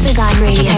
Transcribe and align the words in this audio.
Hexagon 0.00 0.40
Radio. 0.40 0.70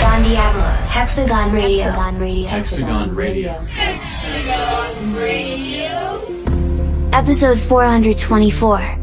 Don 0.00 0.22
Diablo. 0.22 0.64
Hexagon 0.86 1.52
Radio. 1.52 1.84
Hexagon 1.84 2.18
Radio. 2.18 2.48
Hexagon 2.48 3.14
Radio. 3.14 3.52
Hexagon 3.68 5.14
Radio. 5.14 7.10
Episode 7.12 7.58
424. 7.58 9.01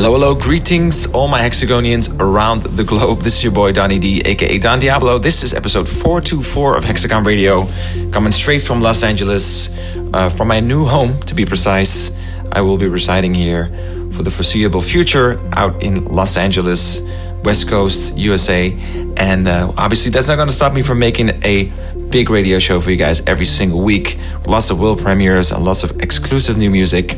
Hello, 0.00 0.12
hello, 0.12 0.32
greetings, 0.32 1.12
all 1.12 1.26
my 1.26 1.40
hexagonians 1.40 2.20
around 2.20 2.62
the 2.62 2.84
globe. 2.84 3.18
This 3.18 3.38
is 3.38 3.42
your 3.42 3.52
boy 3.52 3.72
Donny 3.72 3.98
D, 3.98 4.22
aka 4.24 4.56
Don 4.56 4.78
Diablo. 4.78 5.18
This 5.18 5.42
is 5.42 5.52
episode 5.52 5.88
424 5.88 6.76
of 6.76 6.84
Hexagon 6.84 7.24
Radio, 7.24 7.66
coming 8.12 8.30
straight 8.30 8.62
from 8.62 8.80
Los 8.80 9.02
Angeles, 9.02 9.76
uh, 10.14 10.28
from 10.28 10.46
my 10.46 10.60
new 10.60 10.84
home 10.84 11.20
to 11.22 11.34
be 11.34 11.44
precise. 11.44 12.16
I 12.52 12.60
will 12.60 12.78
be 12.78 12.86
residing 12.86 13.34
here 13.34 13.66
for 14.12 14.22
the 14.22 14.30
foreseeable 14.30 14.82
future 14.82 15.40
out 15.54 15.82
in 15.82 16.04
Los 16.04 16.36
Angeles, 16.36 17.02
West 17.42 17.68
Coast, 17.68 18.16
USA. 18.16 18.70
And 19.16 19.48
uh, 19.48 19.72
obviously, 19.76 20.12
that's 20.12 20.28
not 20.28 20.36
going 20.36 20.48
to 20.48 20.54
stop 20.54 20.74
me 20.74 20.82
from 20.82 21.00
making 21.00 21.30
a 21.42 21.72
big 22.08 22.30
radio 22.30 22.60
show 22.60 22.80
for 22.80 22.92
you 22.92 22.96
guys 22.96 23.20
every 23.26 23.46
single 23.46 23.82
week. 23.82 24.16
Lots 24.46 24.70
of 24.70 24.78
world 24.78 25.00
premieres 25.00 25.50
and 25.50 25.64
lots 25.64 25.82
of 25.82 26.00
exclusive 26.00 26.56
new 26.56 26.70
music. 26.70 27.16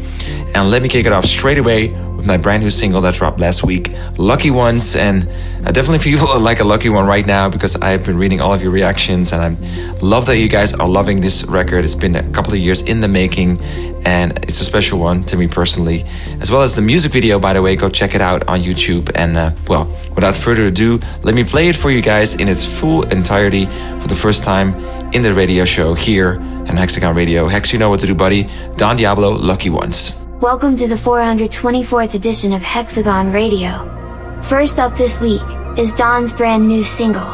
And 0.55 0.71
let 0.71 0.81
me 0.81 0.89
kick 0.89 1.05
it 1.05 1.13
off 1.13 1.27
straight 1.27 1.59
away 1.59 1.95
with 2.21 2.27
my 2.27 2.37
brand 2.37 2.63
new 2.63 2.69
single 2.69 3.01
that 3.01 3.15
dropped 3.15 3.41
last 3.41 3.65
week, 3.65 3.91
Lucky 4.19 4.51
Ones. 4.51 4.95
And 4.95 5.27
I 5.65 5.73
definitely 5.73 6.01
feel 6.01 6.39
like 6.41 6.61
a 6.61 6.65
lucky 6.65 6.91
one 6.91 7.07
right 7.07 7.27
now 7.27 7.49
because 7.49 7.77
I've 7.77 8.05
been 8.05 8.19
reading 8.19 8.43
all 8.43 8.53
of 8.53 8.63
your 8.63 8.73
reactions 8.73 9.33
and 9.33 9.41
I 9.43 9.97
love 10.01 10.27
that 10.27 10.37
you 10.37 10.47
guys 10.47 10.75
are 10.75 10.87
loving 10.87 11.23
this 11.23 11.45
record. 11.45 11.83
It's 11.83 11.95
been 11.95 12.15
a 12.15 12.29
couple 12.31 12.53
of 12.53 12.59
years 12.59 12.83
in 12.83 13.01
the 13.01 13.09
making 13.09 13.59
and 14.05 14.39
it's 14.45 14.61
a 14.61 14.65
special 14.65 14.99
one 14.99 15.25
to 15.25 15.37
me 15.39 15.49
personally. 15.49 16.05
As 16.43 16.51
well 16.51 16.61
as 16.61 16.77
the 16.77 16.83
music 16.83 17.11
video, 17.11 17.39
by 17.39 17.55
the 17.55 17.63
way, 17.63 17.75
go 17.75 17.89
check 17.89 18.15
it 18.15 18.21
out 18.21 18.47
on 18.49 18.61
YouTube. 18.61 19.11
And 19.15 19.35
uh, 19.39 19.53
well, 19.67 19.87
without 20.15 20.37
further 20.37 20.67
ado, 20.67 21.01
let 21.23 21.35
me 21.35 21.45
play 21.45 21.69
it 21.69 21.77
for 21.77 21.91
you 21.91 22.03
guys 22.03 22.35
in 22.35 22.49
its 22.49 22.67
full 22.67 23.03
entirety 23.09 23.65
for 23.65 24.09
the 24.09 24.15
first 24.15 24.45
time 24.45 24.75
in 25.15 25.23
the 25.23 25.33
radio 25.33 25.65
show 25.65 25.95
here 25.95 26.35
on 26.39 26.77
Hexagon 26.77 27.17
Radio. 27.17 27.49
Hex, 27.49 27.73
you 27.73 27.79
know 27.79 27.89
what 27.89 28.01
to 28.01 28.07
do, 28.07 28.15
buddy. 28.15 28.47
Don 28.77 28.99
Diablo, 28.99 29.31
Lucky 29.31 29.71
Ones. 29.71 30.20
Welcome 30.41 30.75
to 30.77 30.89
the 30.89 30.95
424th 30.95 32.15
edition 32.15 32.55
of 32.55 32.63
Hexagon 32.63 33.31
Radio. 33.31 34.41
First 34.43 34.79
up 34.79 34.97
this 34.97 35.21
week 35.21 35.43
is 35.77 35.93
Don's 35.93 36.33
brand 36.33 36.67
new 36.67 36.83
single. 36.83 37.29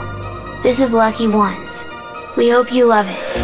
This 0.64 0.80
is 0.80 0.92
Lucky 0.92 1.28
Ones. 1.28 1.86
We 2.36 2.50
hope 2.50 2.72
you 2.72 2.86
love 2.86 3.06
it. 3.08 3.36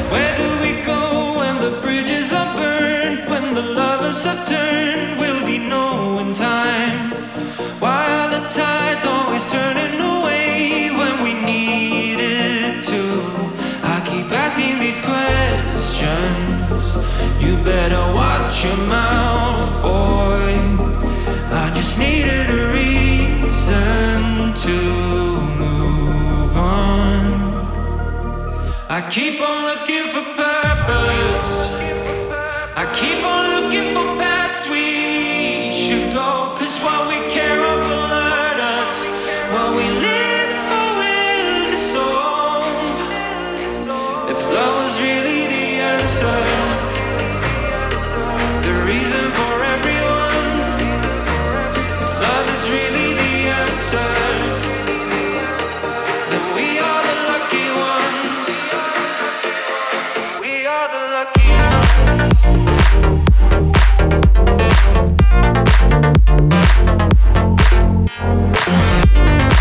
Better 17.64 18.12
watch 18.12 18.64
your 18.64 18.76
mouth, 18.76 19.70
boy. 19.82 20.52
I 21.54 21.70
just 21.74 21.98
needed 21.98 22.50
a 22.50 22.72
reason 22.72 24.54
to 24.64 24.76
move 25.62 26.56
on. 26.56 27.24
I 28.88 29.06
keep 29.10 29.40
on 29.40 29.64
looking 29.70 30.06
for 30.12 30.24
purpose. 30.34 31.54
I 32.74 32.84
keep 32.94 33.24
on 33.24 33.42
looking 33.54 33.94
for 33.94 34.11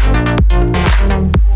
I 0.03 1.50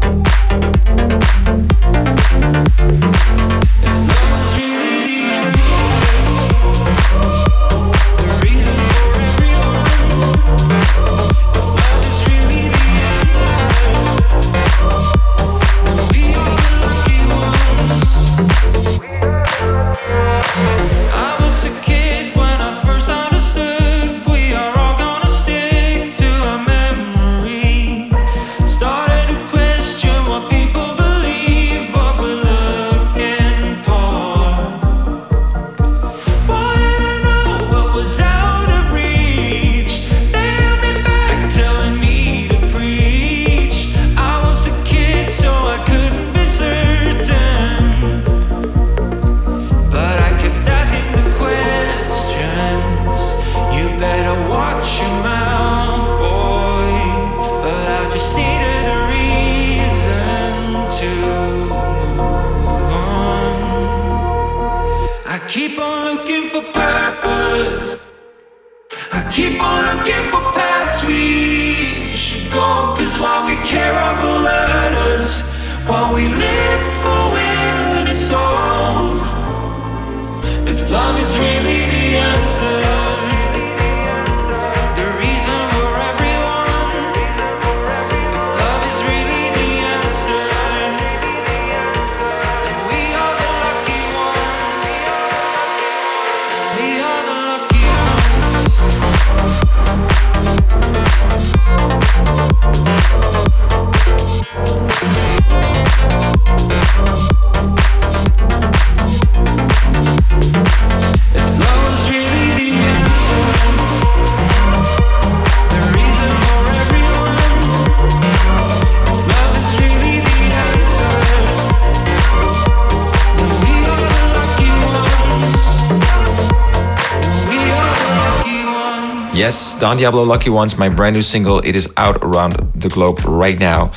Don 129.86 129.98
Diablo 129.98 130.24
Lucky 130.24 130.50
Ones, 130.50 130.80
my 130.80 130.90
brand 130.90 131.14
new 131.14 131.22
single. 131.22 131.60
It 131.60 131.76
is 131.76 131.94
out 131.96 132.24
around 132.24 132.54
the 132.74 132.90
globe 132.90 133.20
right 133.24 133.60
now. 133.60 133.92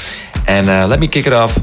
And 0.46 0.69
uh, 0.69 0.87
let 0.87 1.00
me 1.00 1.08
kick 1.08 1.26
it 1.26 1.32
off 1.32 1.56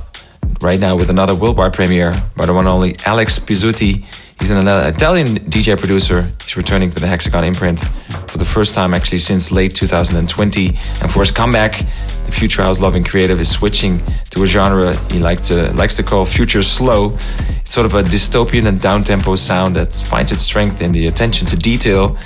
right 0.64 0.80
now 0.80 0.96
with 0.96 1.12
another 1.12 1.36
worldwide 1.36 1.74
premiere 1.74 2.12
by 2.36 2.48
the 2.48 2.54
one 2.56 2.66
only 2.66 2.94
Alex 3.06 3.38
Pizzuti. 3.38 4.04
He's 4.40 4.50
an 4.50 4.68
Italian 4.68 5.28
DJ 5.28 5.78
producer. 5.78 6.34
He's 6.42 6.58
returning 6.58 6.90
to 6.90 7.00
the 7.00 7.06
Hexagon 7.06 7.44
imprint 7.44 7.80
for 8.28 8.40
the 8.40 8.46
first 8.46 8.74
time 8.74 8.96
actually 8.96 9.20
since 9.20 9.52
late 9.52 9.76
2020. 9.76 10.70
And 10.70 11.12
for 11.12 11.20
his 11.20 11.30
comeback, 11.30 11.78
the 12.26 12.32
future 12.32 12.64
house 12.64 12.80
loving 12.80 13.04
creative 13.04 13.40
is 13.40 13.52
switching 13.52 14.02
to 14.32 14.42
a 14.42 14.48
genre 14.48 14.98
he 15.12 15.20
like 15.20 15.44
to, 15.44 15.72
likes 15.74 15.98
to 15.98 16.04
call 16.04 16.26
future 16.26 16.64
slow. 16.64 17.14
It's 17.62 17.76
sort 17.76 17.86
of 17.86 17.94
a 17.94 18.02
dystopian 18.02 18.66
and 18.66 18.82
down-tempo 18.82 19.36
sound 19.36 19.76
that 19.76 19.94
finds 19.94 20.32
its 20.32 20.42
strength 20.42 20.82
in 20.82 20.94
the 20.94 21.06
attention 21.06 21.46
to 21.46 21.56
detail 21.56 22.18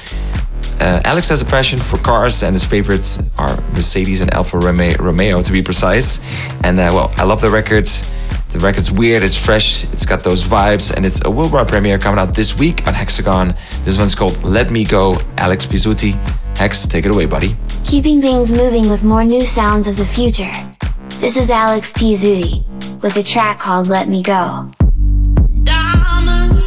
uh, 0.79 1.01
Alex 1.05 1.29
has 1.29 1.41
a 1.41 1.45
passion 1.45 1.79
for 1.79 1.97
cars, 1.97 2.43
and 2.43 2.53
his 2.53 2.65
favorites 2.65 3.29
are 3.37 3.55
Mercedes 3.73 4.21
and 4.21 4.33
Alfa 4.33 4.57
Romeo, 4.57 5.41
to 5.41 5.51
be 5.51 5.61
precise. 5.61 6.19
And 6.63 6.79
uh, 6.79 6.91
well, 6.93 7.11
I 7.17 7.23
love 7.23 7.41
the 7.41 7.49
record. 7.49 7.85
The 8.49 8.59
record's 8.59 8.91
weird, 8.91 9.21
it's 9.21 9.37
fresh, 9.37 9.83
it's 9.93 10.07
got 10.07 10.23
those 10.23 10.43
vibes, 10.43 10.91
and 10.91 11.05
it's 11.05 11.23
a 11.23 11.29
worldwide 11.29 11.67
premiere 11.67 11.99
coming 11.99 12.19
out 12.19 12.33
this 12.33 12.57
week 12.57 12.87
on 12.87 12.95
Hexagon. 12.95 13.53
This 13.83 13.95
one's 13.95 14.15
called 14.15 14.43
Let 14.43 14.71
Me 14.71 14.83
Go, 14.83 15.17
Alex 15.37 15.67
Pizzuti. 15.67 16.13
Hex, 16.57 16.87
take 16.87 17.05
it 17.05 17.11
away, 17.11 17.27
buddy. 17.27 17.55
Keeping 17.85 18.21
things 18.21 18.51
moving 18.51 18.89
with 18.89 19.03
more 19.03 19.23
new 19.23 19.41
sounds 19.41 19.87
of 19.87 19.97
the 19.97 20.05
future. 20.05 20.51
This 21.19 21.37
is 21.37 21.51
Alex 21.51 21.93
Pizzuti 21.93 22.65
with 23.03 23.15
a 23.17 23.23
track 23.23 23.59
called 23.59 23.87
Let 23.87 24.07
Me 24.07 24.23
Go. 24.23 24.71
Hexagon 25.65 26.58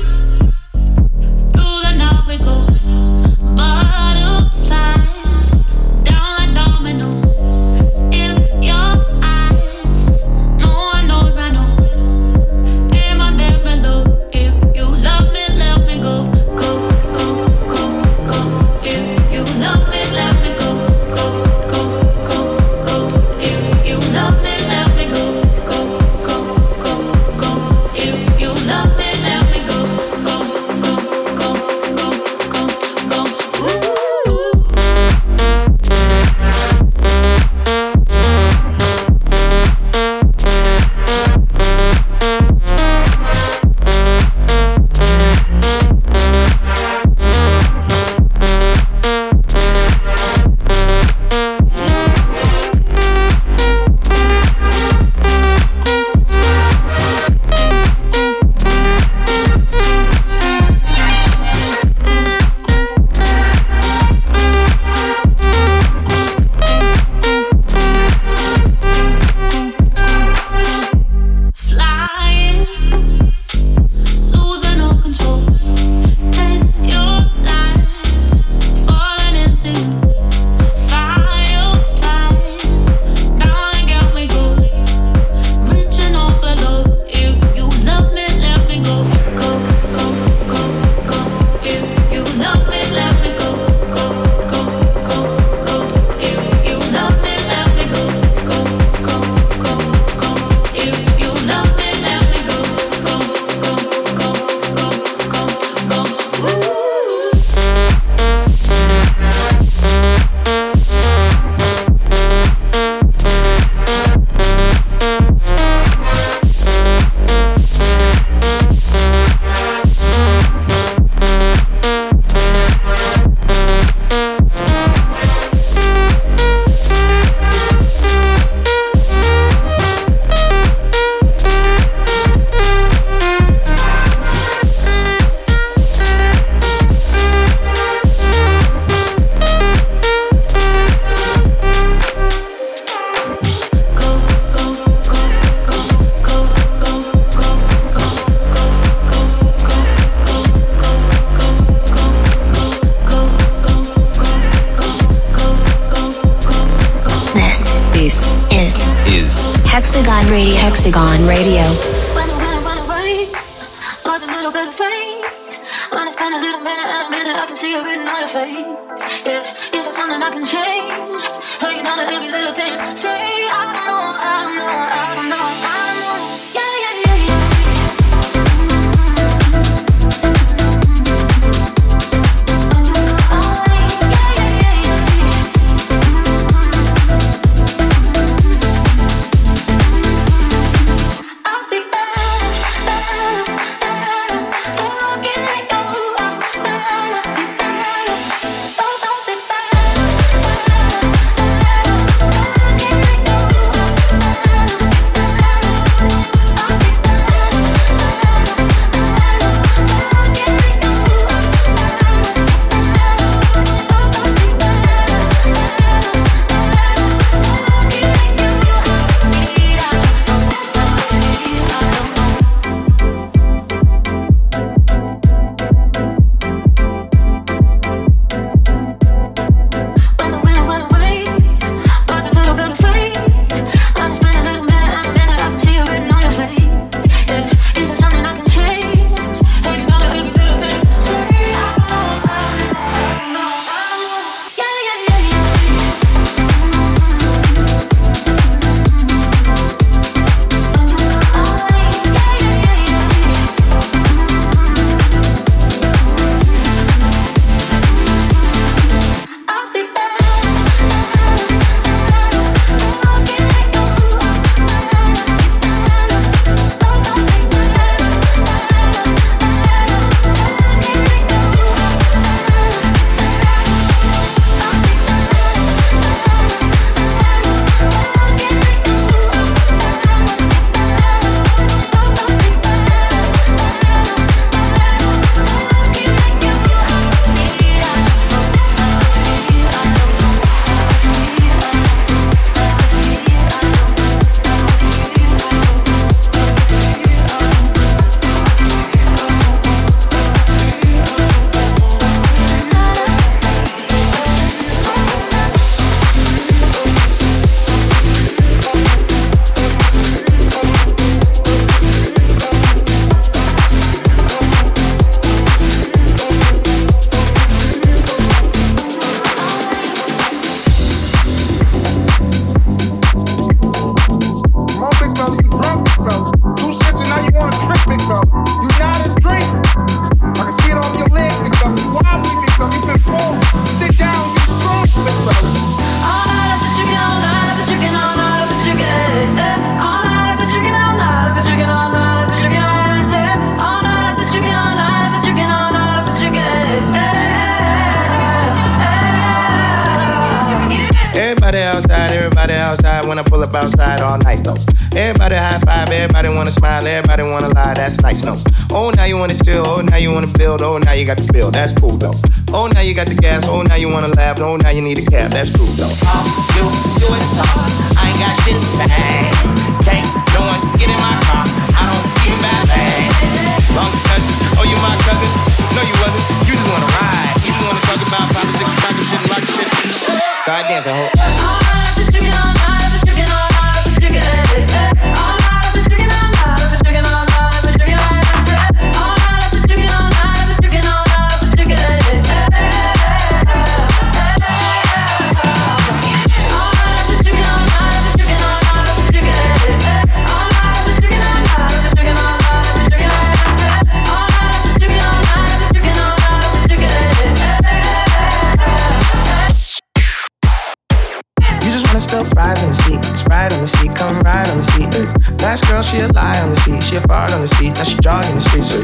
You 411.62 411.70
just 411.70 411.86
wanna 411.86 412.02
spill 412.02 412.26
fries 412.34 412.58
on 412.66 412.74
the 412.74 412.78
seat, 412.82 412.98
Sprite 413.14 413.54
on 413.54 413.62
the 413.62 413.70
seat, 413.70 413.94
come 413.94 414.18
ride 414.26 414.50
on 414.50 414.58
the 414.58 414.66
seat. 414.74 414.90
Last 415.38 415.62
girl, 415.70 415.78
she 415.78 416.02
a 416.02 416.10
lie 416.10 416.42
on 416.42 416.50
the 416.50 416.58
seat, 416.66 416.82
she 416.82 416.98
a 416.98 417.02
fart 417.06 417.30
on 417.30 417.42
the 417.42 417.46
seat, 417.46 417.78
now 417.78 417.86
she 417.86 417.94
jogging 418.02 418.34
the 418.34 418.42
streets. 418.42 418.74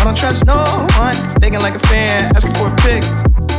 I 0.00 0.04
don't 0.04 0.16
trust 0.16 0.48
no 0.48 0.56
one, 0.96 1.16
thinking 1.44 1.60
like 1.60 1.76
a 1.76 1.84
fan, 1.92 2.32
asking 2.32 2.56
for 2.56 2.72
a 2.72 2.76
pic. 2.80 3.04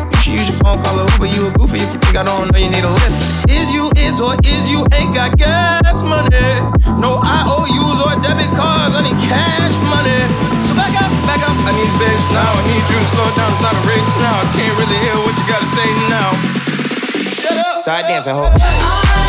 You 0.09 0.17
should 0.17 0.33
use 0.41 0.49
your 0.49 0.57
phone, 0.57 0.81
call 0.81 0.97
a 0.97 1.05
Uber, 1.05 1.29
you 1.29 1.45
a 1.45 1.51
goofy 1.53 1.85
if 1.85 1.89
you 1.93 2.01
think 2.01 2.17
I 2.17 2.25
don't 2.25 2.49
know 2.49 2.57
you 2.57 2.73
need 2.73 2.81
a 2.81 2.89
lift. 2.89 3.45
Is 3.45 3.69
you 3.69 3.93
is 3.93 4.17
or 4.17 4.33
is 4.41 4.65
you 4.65 4.81
ain't 4.97 5.13
got 5.13 5.37
gas 5.37 6.01
money? 6.01 6.49
No 6.97 7.21
IOUs 7.21 7.99
or 8.09 8.13
debit 8.25 8.49
cards, 8.57 8.97
I 8.97 9.05
need 9.05 9.21
cash 9.29 9.77
money. 9.85 10.21
So 10.65 10.73
back 10.73 10.97
up, 10.97 11.13
back 11.29 11.45
up, 11.45 11.53
I 11.53 11.77
need 11.77 11.91
space 11.93 12.25
now. 12.33 12.49
I 12.57 12.61
need 12.73 12.85
you 12.89 12.97
to 12.97 13.07
slow 13.13 13.29
down, 13.37 13.53
it's 13.53 13.61
not 13.61 13.77
a 13.77 13.83
race 13.85 14.13
now. 14.17 14.33
I 14.33 14.45
can't 14.57 14.75
really 14.81 14.99
hear 15.05 15.17
what 15.21 15.33
you 15.37 15.45
gotta 15.45 15.69
say 15.69 15.89
now. 16.09 16.29
Shut 17.37 17.57
up. 17.61 17.76
Start 17.87 18.05
dancing, 18.05 18.33
ho. 18.33 19.26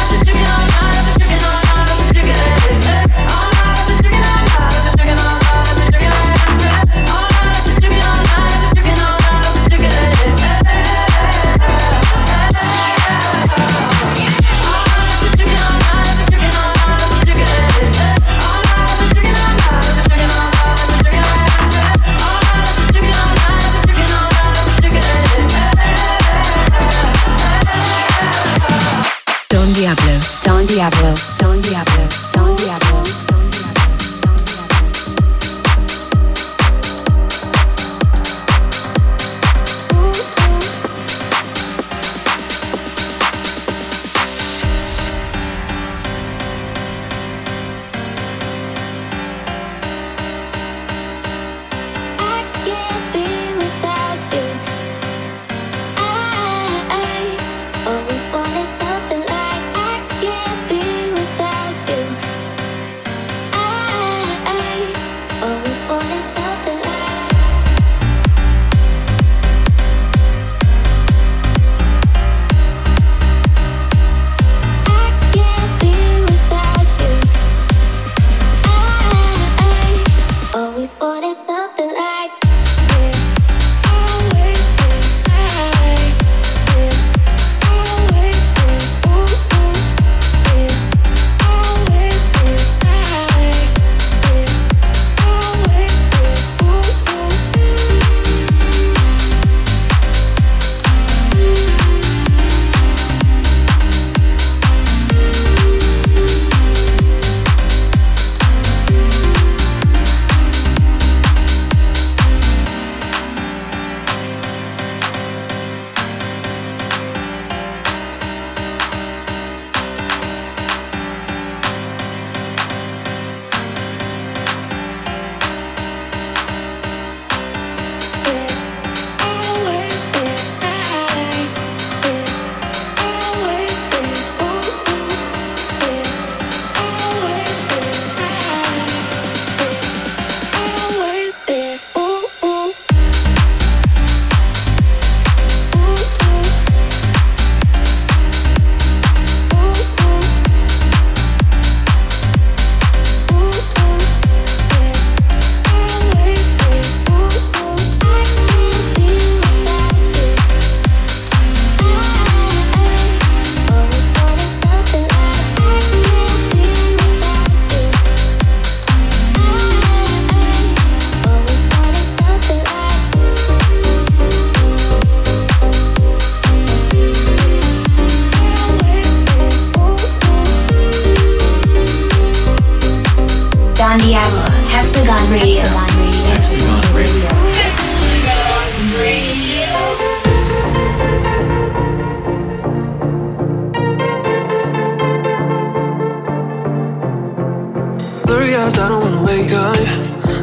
Blurry 198.29 198.55
eyes, 198.55 198.77
I 198.79 198.91
don't 198.91 199.01
wanna 199.01 199.23
wake 199.23 199.53
up. 199.53 199.75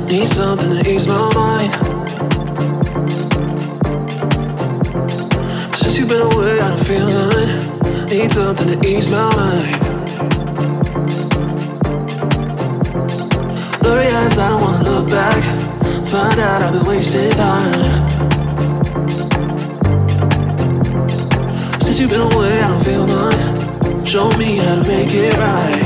Need 0.09 0.27
something 0.27 0.71
to 0.71 0.89
ease 0.89 1.07
my 1.07 1.31
mind. 1.35 1.71
Since 5.75 5.99
you've 5.99 6.09
been 6.09 6.21
away, 6.21 6.59
I 6.61 6.69
don't 6.69 6.83
feel 6.83 7.05
none. 7.05 8.07
Need 8.07 8.31
something 8.31 8.69
to 8.73 8.87
ease 8.87 9.11
my 9.11 9.29
mind. 9.35 9.79
Blurry 13.81 14.07
eyes, 14.07 14.39
I 14.39 14.49
don't 14.49 14.61
wanna 14.61 14.89
look 14.89 15.07
back. 15.07 15.43
Find 16.07 16.39
out 16.39 16.63
I've 16.63 16.73
been 16.73 16.85
wasting 16.87 17.29
time. 17.33 17.91
Since 21.81 21.99
you've 21.99 22.09
been 22.09 22.21
away, 22.33 22.63
I 22.63 22.67
don't 22.67 22.83
feel 22.83 23.05
none. 23.05 24.05
Show 24.07 24.31
me 24.39 24.57
how 24.57 24.73
to 24.73 24.83
make 24.87 25.13
it 25.13 25.37
right. 25.37 25.84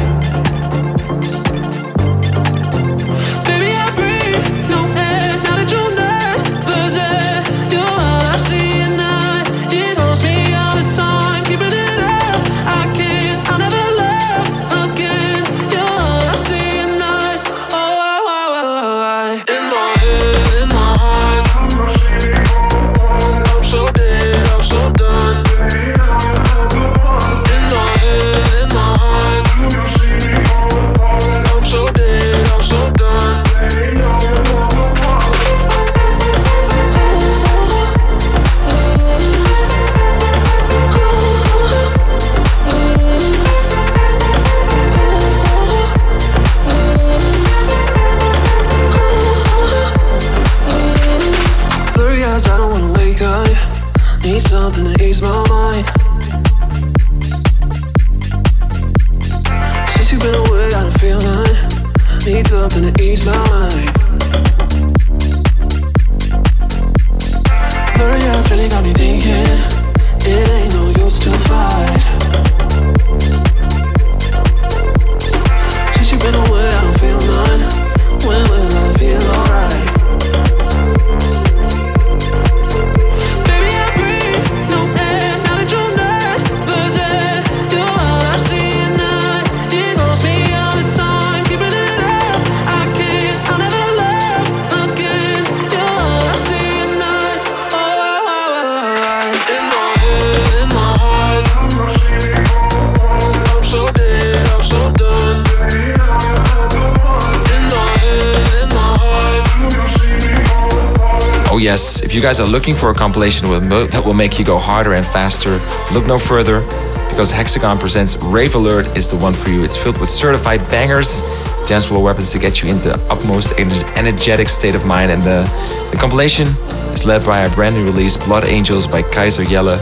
If 112.10 112.16
you 112.16 112.24
guys 112.24 112.40
are 112.40 112.48
looking 112.48 112.74
for 112.74 112.90
a 112.90 112.94
compilation 112.96 113.48
that 113.52 114.02
will 114.04 114.16
make 114.16 114.40
you 114.40 114.44
go 114.44 114.58
harder 114.58 114.96
and 114.96 115.06
faster, 115.06 115.60
look 115.94 116.08
no 116.08 116.18
further 116.18 116.62
because 117.08 117.30
Hexagon 117.30 117.78
presents 117.78 118.18
Rave 118.18 118.56
Alert 118.56 118.98
is 118.98 119.12
the 119.12 119.18
one 119.18 119.36
for 119.36 119.50
you. 119.50 119.64
It's 119.64 119.78
filled 119.78 120.00
with 120.00 120.10
certified 120.10 120.62
bangers, 120.72 121.22
dance 121.68 121.86
floor 121.86 122.02
weapons 122.02 122.32
to 122.32 122.40
get 122.40 122.64
you 122.64 122.70
into 122.70 122.90
the 122.90 123.00
utmost 123.12 123.54
energetic 123.60 124.50
state 124.50 124.74
of 124.74 124.88
mind. 124.88 125.12
And 125.12 125.22
the, 125.22 125.44
the 125.92 125.98
compilation 125.98 126.48
is 126.94 127.06
led 127.06 127.24
by 127.26 127.42
a 127.42 127.50
brand 127.54 127.76
new 127.76 127.86
release, 127.86 128.18
Blood 128.18 128.46
Angels 128.46 128.88
by 128.88 129.04
Keizer 129.04 129.48
Jelle. 129.48 129.78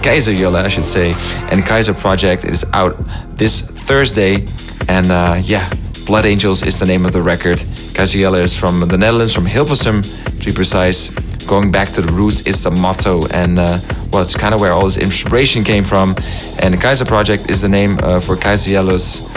Keizer 0.00 0.34
Jelle, 0.34 0.56
I 0.56 0.68
should 0.68 0.82
say. 0.82 1.12
And 1.50 1.62
Kaiser 1.62 1.92
Project 1.92 2.46
is 2.46 2.64
out 2.72 2.96
this 3.36 3.60
Thursday. 3.60 4.46
And 4.88 5.10
uh, 5.10 5.42
yeah, 5.44 5.70
Blood 6.06 6.24
Angels 6.24 6.62
is 6.62 6.80
the 6.80 6.86
name 6.86 7.04
of 7.04 7.12
the 7.12 7.20
record. 7.20 7.58
Keizer 7.58 8.18
Jelle 8.18 8.36
is 8.36 8.58
from 8.58 8.80
the 8.80 8.96
Netherlands, 8.96 9.34
from 9.34 9.44
Hilversum 9.44 10.00
to 10.38 10.46
be 10.46 10.54
precise 10.54 11.14
going 11.46 11.70
back 11.70 11.88
to 11.90 12.02
the 12.02 12.12
roots 12.12 12.46
is 12.46 12.62
the 12.62 12.70
motto, 12.70 13.26
and 13.32 13.58
uh, 13.58 13.78
well, 14.12 14.22
it's 14.22 14.36
kind 14.36 14.54
of 14.54 14.60
where 14.60 14.72
all 14.72 14.84
this 14.84 14.96
inspiration 14.96 15.64
came 15.64 15.84
from. 15.84 16.14
And 16.60 16.74
the 16.74 16.78
Kaiser 16.78 17.04
Project 17.04 17.48
is 17.50 17.62
the 17.62 17.68
name 17.68 17.98
uh, 18.02 18.20
for 18.20 18.36
Keizer 18.36 18.70
Jelle's 18.70 19.28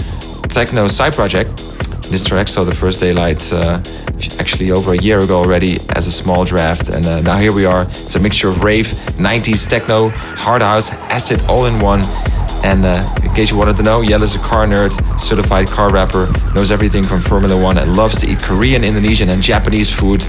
techno 0.48 0.88
side 0.88 1.14
project. 1.14 1.56
This 2.10 2.26
track 2.26 2.48
saw 2.48 2.64
the 2.64 2.74
first 2.74 3.00
daylight 3.00 3.54
uh, 3.54 3.82
actually 4.40 4.72
over 4.72 4.94
a 4.94 4.98
year 4.98 5.20
ago 5.20 5.38
already 5.38 5.78
as 5.96 6.08
a 6.08 6.12
small 6.12 6.44
draft, 6.44 6.90
and 6.90 7.06
uh, 7.06 7.22
now 7.22 7.38
here 7.38 7.54
we 7.54 7.66
are. 7.66 7.84
It's 7.84 8.16
a 8.16 8.20
mixture 8.20 8.50
of 8.50 8.64
rave, 8.64 8.88
90s 9.18 9.68
techno, 9.68 10.10
hard 10.10 10.62
house, 10.62 10.92
acid, 11.10 11.42
all 11.48 11.66
in 11.66 11.80
one. 11.80 12.02
And 12.62 12.84
uh, 12.84 13.16
in 13.24 13.34
case 13.34 13.52
you 13.52 13.58
wanted 13.58 13.78
to 13.78 13.84
know, 13.84 14.02
Yelle 14.02 14.24
is 14.24 14.36
a 14.36 14.40
car 14.40 14.66
nerd, 14.66 14.92
certified 15.20 15.68
car 15.68 15.92
rapper, 15.94 16.28
knows 16.54 16.72
everything 16.72 17.04
from 17.04 17.22
Formula 17.22 17.62
One, 17.62 17.78
and 17.78 17.96
loves 17.96 18.20
to 18.20 18.28
eat 18.28 18.40
Korean, 18.40 18.84
Indonesian, 18.84 19.30
and 19.30 19.42
Japanese 19.42 19.98
food 19.98 20.26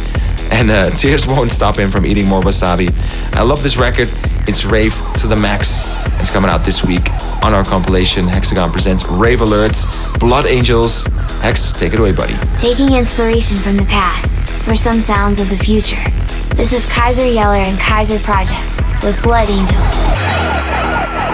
and 0.50 0.70
uh, 0.70 0.90
tears 0.90 1.26
won't 1.28 1.50
stop 1.50 1.76
him 1.76 1.90
from 1.90 2.06
eating 2.06 2.26
more 2.26 2.40
wasabi. 2.40 2.90
I 3.34 3.42
love 3.42 3.62
this 3.62 3.76
record. 3.76 4.08
It's 4.48 4.64
rave 4.64 4.94
to 5.18 5.26
the 5.26 5.36
max. 5.36 5.84
It's 6.20 6.30
coming 6.30 6.50
out 6.50 6.64
this 6.64 6.84
week 6.84 7.08
on 7.42 7.54
our 7.54 7.64
compilation. 7.64 8.26
Hexagon 8.26 8.70
presents 8.70 9.06
Rave 9.06 9.40
Alerts, 9.40 9.86
Blood 10.18 10.46
Angels. 10.46 11.06
Hex, 11.40 11.72
take 11.72 11.94
it 11.94 12.00
away, 12.00 12.12
buddy. 12.12 12.34
Taking 12.58 12.92
inspiration 12.94 13.56
from 13.56 13.76
the 13.76 13.86
past 13.86 14.46
for 14.64 14.74
some 14.74 15.00
sounds 15.00 15.40
of 15.40 15.48
the 15.48 15.56
future. 15.56 16.02
This 16.56 16.72
is 16.72 16.84
Keizer 16.86 17.32
Jelle 17.32 17.52
and 17.52 17.78
Kaiser 17.78 18.18
Project 18.18 18.60
with 19.02 19.22
Blood 19.22 19.48
Angels. 19.48 21.29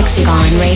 Hexagon 0.00 0.58
Radio. 0.58 0.69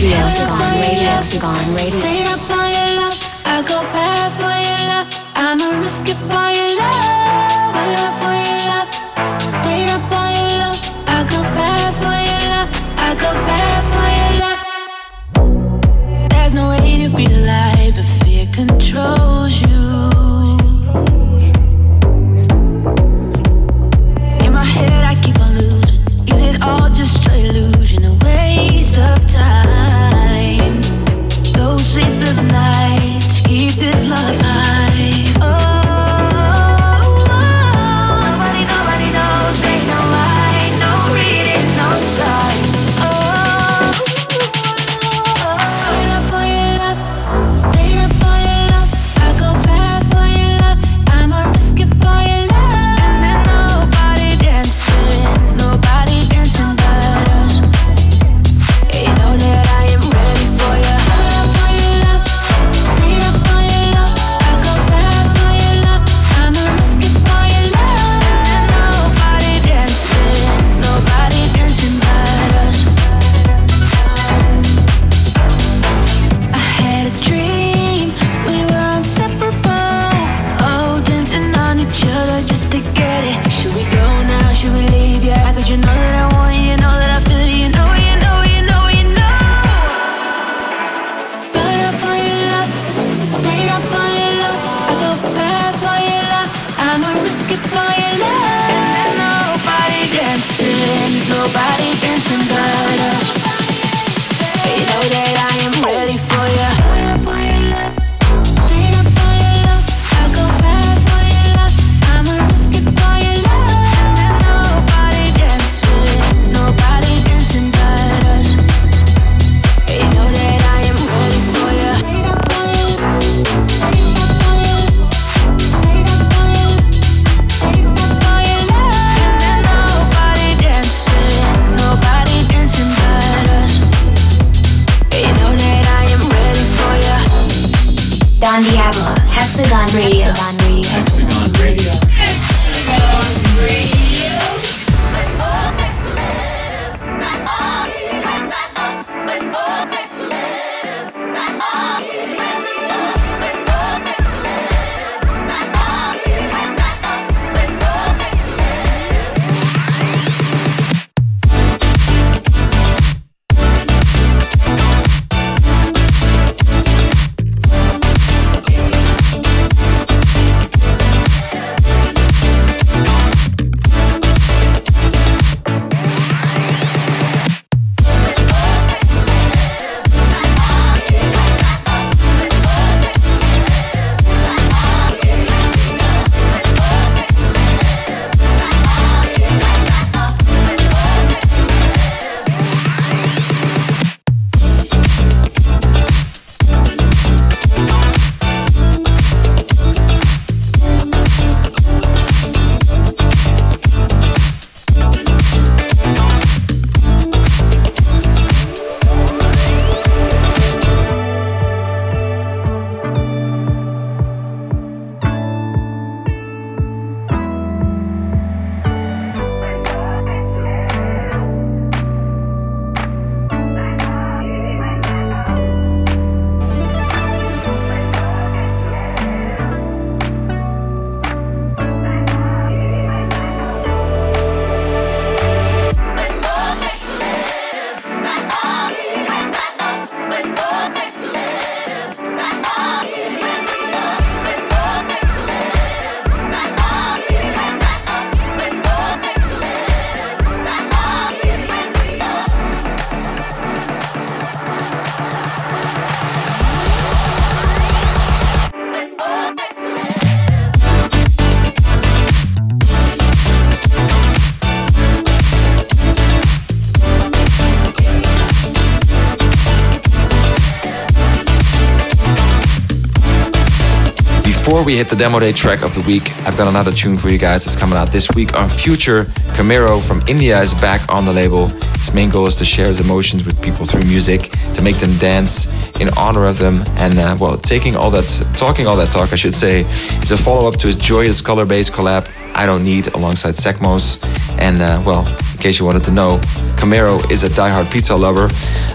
We 274.85 274.95
hit 274.95 275.09
the 275.09 275.15
demo 275.15 275.39
day 275.39 275.51
track 275.51 275.81
of 275.81 275.95
the 275.95 276.01
week, 276.01 276.31
I've 276.45 276.55
got 276.57 276.67
another 276.67 276.91
tune 276.91 277.17
for 277.17 277.29
you 277.29 277.39
guys 277.39 277.65
that's 277.65 277.75
coming 277.75 277.97
out 277.97 278.11
this 278.11 278.29
week 278.35 278.55
on 278.55 278.69
Future. 278.69 279.23
Camero 279.57 279.99
from 279.99 280.21
India 280.27 280.61
is 280.61 280.75
back 280.75 281.11
on 281.11 281.25
the 281.25 281.33
label. 281.33 281.69
His 281.69 282.13
main 282.13 282.29
goal 282.29 282.45
is 282.45 282.55
to 282.57 282.65
share 282.65 282.85
his 282.85 282.99
emotions 282.99 283.47
with 283.47 283.59
people 283.63 283.87
through 283.87 284.03
music, 284.03 284.51
to 284.75 284.83
make 284.83 284.97
them 284.97 285.17
dance 285.17 285.65
in 285.99 286.09
honor 286.17 286.45
of 286.45 286.59
them, 286.59 286.83
and 286.97 287.17
uh, 287.17 287.35
well, 287.39 287.57
taking 287.57 287.95
all 287.95 288.11
that, 288.11 288.27
talking 288.55 288.85
all 288.85 288.95
that 288.97 289.11
talk, 289.11 289.33
I 289.33 289.35
should 289.35 289.55
say, 289.55 289.81
is 290.21 290.31
a 290.31 290.37
follow 290.37 290.67
up 290.67 290.75
to 290.77 290.87
his 290.87 290.95
joyous 290.95 291.41
color 291.41 291.65
based 291.65 291.91
collab, 291.91 292.29
I 292.53 292.67
Don't 292.67 292.83
Need, 292.83 293.07
alongside 293.15 293.55
Sekmos. 293.55 294.23
And 294.59 294.83
uh, 294.83 295.01
well, 295.03 295.27
in 295.27 295.57
case 295.57 295.79
you 295.79 295.85
wanted 295.85 296.03
to 296.03 296.11
know, 296.11 296.37
Camero 296.77 297.19
is 297.31 297.43
a 297.43 297.49
diehard 297.49 297.91
pizza 297.91 298.15
lover. 298.15 298.49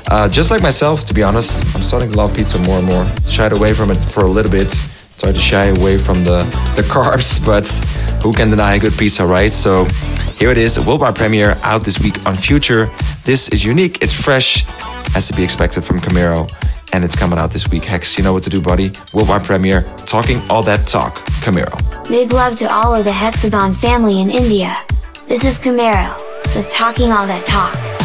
Uh, 0.08 0.28
just 0.28 0.52
like 0.52 0.62
myself, 0.62 1.04
to 1.06 1.14
be 1.14 1.24
honest, 1.24 1.74
I'm 1.74 1.82
starting 1.82 2.12
to 2.12 2.16
love 2.16 2.32
pizza 2.32 2.58
more 2.60 2.78
and 2.78 2.86
more. 2.86 3.10
Shied 3.28 3.52
away 3.52 3.74
from 3.74 3.90
it 3.90 3.96
for 3.96 4.20
a 4.20 4.28
little 4.28 4.52
bit 4.52 4.72
try 5.20 5.32
to 5.32 5.38
shy 5.38 5.66
away 5.66 5.98
from 5.98 6.24
the, 6.24 6.44
the 6.76 6.82
carbs, 6.82 7.44
but 7.50 7.68
who 8.22 8.32
can 8.32 8.50
deny 8.50 8.74
a 8.74 8.78
good 8.78 8.96
pizza, 8.96 9.24
right? 9.26 9.50
So 9.50 9.84
here 10.36 10.50
it 10.50 10.58
is, 10.58 10.80
worldwide 10.80 11.14
premiere 11.14 11.56
out 11.62 11.84
this 11.84 12.00
week 12.00 12.26
on 12.26 12.36
Future. 12.36 12.90
This 13.24 13.48
is 13.50 13.64
unique, 13.64 14.02
it's 14.02 14.18
fresh, 14.18 14.64
as 15.14 15.28
to 15.28 15.36
be 15.36 15.44
expected 15.44 15.84
from 15.84 16.00
Camero, 16.00 16.50
and 16.92 17.04
it's 17.04 17.14
coming 17.14 17.38
out 17.38 17.50
this 17.50 17.68
week. 17.70 17.84
Hex, 17.84 18.16
you 18.16 18.24
know 18.24 18.32
what 18.32 18.42
to 18.44 18.50
do, 18.50 18.60
buddy. 18.60 18.90
Worldwide 19.12 19.42
premiere, 19.42 19.82
talking 20.06 20.40
all 20.48 20.62
that 20.62 20.86
talk, 20.86 21.16
Camero. 21.44 21.76
Big 22.08 22.32
love 22.32 22.56
to 22.56 22.72
all 22.72 22.94
of 22.94 23.04
the 23.04 23.12
Hexagon 23.12 23.74
family 23.74 24.20
in 24.20 24.30
India. 24.30 24.74
This 25.28 25.44
is 25.44 25.60
Camero, 25.60 26.16
with 26.56 26.68
Talking 26.70 27.12
All 27.12 27.26
That 27.26 27.44
Talk. 27.44 27.99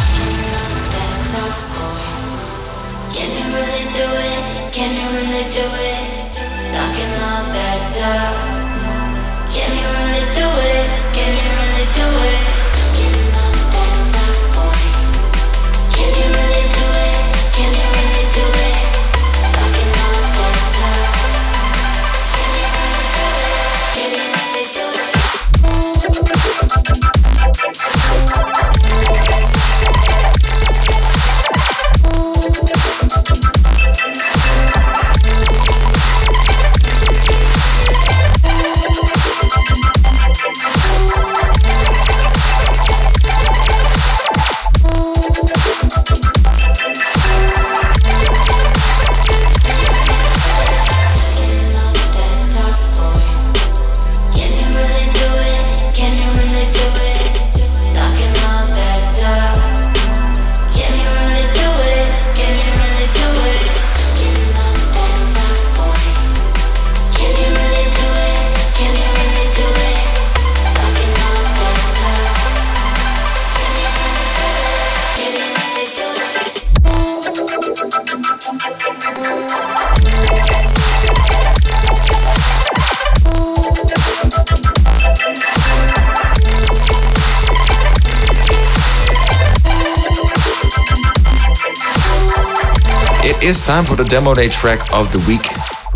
Is 93.46 93.64
time 93.64 93.84
for 93.84 93.94
the 93.94 94.02
demo 94.02 94.34
day 94.34 94.48
track 94.48 94.80
of 94.92 95.12
the 95.12 95.18
week, 95.28 95.46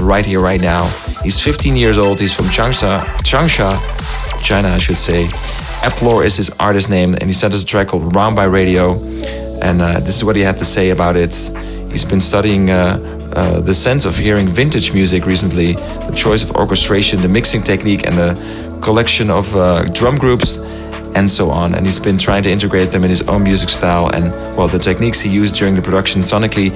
right 0.00 0.24
here, 0.24 0.38
right 0.38 0.62
now. 0.62 0.86
He's 1.24 1.40
15 1.40 1.74
years 1.74 1.98
old. 1.98 2.20
He's 2.20 2.32
from 2.32 2.46
Changsha, 2.46 3.00
Changsha, 3.24 3.70
China, 4.40 4.68
I 4.68 4.78
should 4.78 4.96
say. 4.96 5.26
Eplor 5.82 6.24
is 6.24 6.36
his 6.36 6.50
artist 6.60 6.90
name, 6.90 7.14
and 7.14 7.24
he 7.24 7.32
sent 7.32 7.52
us 7.52 7.64
a 7.64 7.66
track 7.66 7.88
called 7.88 8.14
Round 8.14 8.36
by 8.36 8.44
Radio. 8.44 8.92
And 9.62 9.82
uh, 9.82 9.98
this 9.98 10.16
is 10.16 10.24
what 10.24 10.36
he 10.36 10.42
had 10.42 10.58
to 10.58 10.64
say 10.64 10.90
about 10.90 11.16
it. 11.16 11.34
He's 11.90 12.04
been 12.04 12.20
studying 12.20 12.70
uh, 12.70 13.32
uh, 13.34 13.60
the 13.60 13.74
sense 13.74 14.04
of 14.04 14.16
hearing 14.16 14.48
vintage 14.48 14.92
music 14.92 15.26
recently, 15.26 15.72
the 15.72 16.14
choice 16.14 16.48
of 16.48 16.54
orchestration, 16.54 17.20
the 17.20 17.28
mixing 17.28 17.62
technique, 17.62 18.06
and 18.06 18.16
the 18.16 18.78
collection 18.80 19.28
of 19.28 19.56
uh, 19.56 19.82
drum 19.86 20.16
groups 20.18 20.58
and 21.14 21.30
so 21.30 21.50
on. 21.50 21.74
And 21.74 21.84
he's 21.84 22.00
been 22.00 22.18
trying 22.18 22.42
to 22.44 22.50
integrate 22.50 22.90
them 22.90 23.04
in 23.04 23.10
his 23.10 23.22
own 23.28 23.42
music 23.42 23.68
style. 23.68 24.08
And 24.14 24.32
well, 24.56 24.68
the 24.68 24.78
techniques 24.78 25.20
he 25.20 25.30
used 25.30 25.54
during 25.54 25.74
the 25.74 25.82
production 25.82 26.22
sonically 26.22 26.70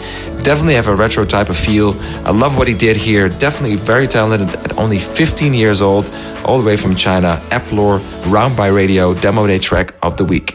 definitely 0.44 0.74
have 0.74 0.88
a 0.88 0.94
retro 0.94 1.24
type 1.24 1.48
of 1.48 1.56
feel. 1.56 1.94
I 2.26 2.30
love 2.30 2.56
what 2.56 2.68
he 2.68 2.74
did 2.74 2.96
here. 2.96 3.28
Definitely 3.28 3.76
very 3.76 4.06
talented 4.06 4.48
at 4.64 4.78
only 4.78 4.98
15 4.98 5.54
years 5.54 5.82
old, 5.82 6.10
all 6.44 6.58
the 6.58 6.66
way 6.66 6.76
from 6.76 6.94
China. 6.94 7.38
Eplor 7.50 8.00
Round 8.32 8.56
by 8.56 8.68
Radio 8.68 9.14
demo 9.14 9.46
day 9.46 9.58
track 9.58 9.94
of 10.02 10.16
the 10.16 10.24
week. 10.24 10.54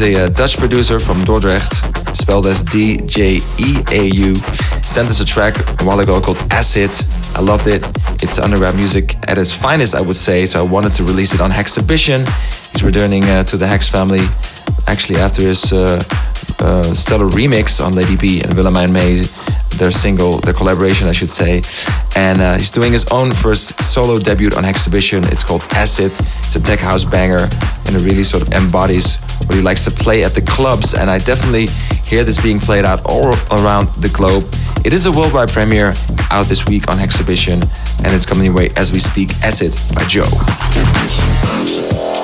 He's 0.00 0.16
a 0.16 0.24
uh, 0.24 0.28
Dutch 0.30 0.56
producer 0.56 0.98
from 0.98 1.24
Dordrecht, 1.24 2.16
spelled 2.16 2.46
as 2.46 2.62
D 2.62 3.02
J 3.04 3.38
E 3.58 3.76
A 3.90 4.04
U. 4.04 4.34
Sent 4.80 5.10
us 5.10 5.20
a 5.20 5.26
track 5.26 5.58
a 5.78 5.84
while 5.84 6.00
ago 6.00 6.22
called 6.22 6.38
Acid. 6.50 6.90
I 7.36 7.42
loved 7.42 7.66
it. 7.66 7.84
It's 8.22 8.38
underground 8.38 8.78
music 8.78 9.16
at 9.28 9.36
its 9.36 9.52
finest, 9.52 9.94
I 9.94 10.00
would 10.00 10.16
say, 10.16 10.46
so 10.46 10.58
I 10.58 10.62
wanted 10.62 10.94
to 10.94 11.02
release 11.02 11.34
it 11.34 11.42
on 11.42 11.50
Hexhibition. 11.50 12.24
He's 12.72 12.82
returning 12.82 13.24
uh, 13.24 13.44
to 13.44 13.58
the 13.58 13.66
Hex 13.66 13.90
family 13.90 14.20
actually 14.86 15.18
after 15.18 15.42
his 15.42 15.70
uh, 15.70 16.02
uh, 16.60 16.82
stellar 16.94 17.28
remix 17.28 17.84
on 17.84 17.94
Lady 17.94 18.16
B 18.16 18.40
and 18.40 18.54
Willemijn 18.54 18.92
May, 18.92 19.16
their 19.76 19.90
single, 19.90 20.38
their 20.38 20.54
collaboration, 20.54 21.08
I 21.08 21.12
should 21.12 21.28
say. 21.28 21.60
And 22.16 22.40
uh, 22.40 22.56
he's 22.56 22.70
doing 22.70 22.92
his 22.92 23.04
own 23.10 23.32
first 23.32 23.82
solo 23.82 24.18
debut 24.18 24.50
on 24.56 24.64
Hexhibition. 24.64 25.24
It's 25.24 25.44
called 25.44 25.62
Acid. 25.72 26.12
It's 26.12 26.56
a 26.56 26.60
tech 26.60 26.78
house 26.78 27.04
banger, 27.04 27.48
and 27.90 28.00
it 28.00 28.08
really 28.08 28.22
sort 28.22 28.46
of 28.46 28.52
embodies 28.52 29.16
what 29.46 29.54
he 29.54 29.60
likes 29.60 29.84
to 29.84 29.90
play 29.90 30.22
at 30.22 30.34
the 30.34 30.42
clubs. 30.42 30.94
And 30.94 31.10
I 31.10 31.18
definitely 31.18 31.66
hear 32.04 32.24
this 32.24 32.40
being 32.40 32.60
played 32.60 32.84
out 32.84 33.00
all 33.04 33.34
around 33.50 33.88
the 33.94 34.10
globe. 34.12 34.44
It 34.84 34.92
is 34.92 35.06
a 35.06 35.12
worldwide 35.12 35.50
premiere 35.50 35.94
out 36.30 36.46
this 36.46 36.66
week 36.66 36.90
on 36.90 36.98
Hexhibition, 36.98 37.62
and 38.04 38.14
it's 38.14 38.26
coming 38.26 38.46
your 38.46 38.54
way 38.54 38.70
as 38.76 38.92
we 38.92 38.98
speak. 38.98 39.30
Acid 39.42 39.72
by 39.94 40.04
DJEAU. 40.04 42.19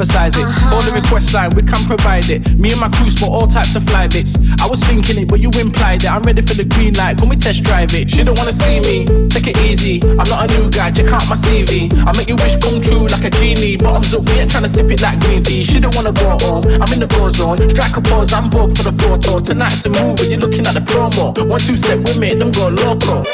Emphasize 0.00 0.36
it. 0.36 0.48
Uh-huh. 0.48 0.80
The 0.80 0.96
request 0.96 1.34
line, 1.34 1.50
we 1.52 1.62
can 1.62 1.84
provide 1.84 2.30
it. 2.32 2.56
Me 2.56 2.72
and 2.72 2.80
my 2.80 2.88
crew 2.88 3.10
spot 3.10 3.28
all 3.28 3.46
types 3.46 3.76
of 3.76 3.84
fly 3.84 4.08
bits. 4.08 4.32
I 4.56 4.66
was 4.66 4.80
thinking 4.80 5.20
it, 5.20 5.28
but 5.28 5.40
you 5.40 5.50
implied 5.60 6.04
it. 6.04 6.10
I'm 6.10 6.22
ready 6.22 6.40
for 6.40 6.54
the 6.54 6.64
green 6.64 6.94
light, 6.94 7.18
can 7.18 7.28
we 7.28 7.36
test 7.36 7.62
drive 7.62 7.92
it? 7.92 8.08
She 8.08 8.24
don't 8.24 8.38
wanna 8.38 8.52
see 8.52 8.80
me, 8.80 9.04
take 9.28 9.52
it 9.52 9.60
easy. 9.60 10.00
I'm 10.16 10.28
not 10.32 10.48
a 10.48 10.56
new 10.56 10.70
guy, 10.72 10.90
check 10.90 11.12
out 11.12 11.28
my 11.28 11.36
CV. 11.36 11.92
I 12.08 12.16
make 12.16 12.32
your 12.32 12.40
wish 12.40 12.56
come 12.56 12.80
true 12.80 13.12
like 13.12 13.24
a 13.28 13.30
genie. 13.30 13.76
Bottoms 13.76 14.14
up, 14.14 14.24
we 14.24 14.40
ain't 14.40 14.50
trying 14.50 14.64
to 14.64 14.72
sip 14.72 14.88
it 14.88 15.02
like 15.02 15.20
green 15.20 15.42
tea. 15.42 15.62
She 15.64 15.78
don't 15.80 15.94
wanna 15.94 16.16
go 16.16 16.32
home, 16.48 16.64
I'm 16.80 16.88
in 16.96 17.00
the 17.04 17.10
go 17.12 17.28
zone. 17.28 17.60
Strike 17.68 17.96
a 17.96 18.00
pose, 18.00 18.32
I'm 18.32 18.48
vogue 18.48 18.72
for 18.72 18.84
the 18.88 18.96
photo. 18.96 19.38
Tonight's 19.38 19.84
a 19.84 19.90
movie, 19.90 20.32
you're 20.32 20.40
looking 20.40 20.64
at 20.64 20.72
the 20.72 20.80
promo. 20.80 21.36
One, 21.44 21.60
two 21.60 21.76
step 21.76 22.00
with 22.00 22.18
me, 22.18 22.32
them 22.32 22.52
go 22.52 22.72
local. 22.72 23.28